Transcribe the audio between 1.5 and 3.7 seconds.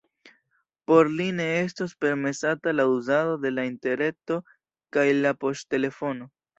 estos permesata la uzado de la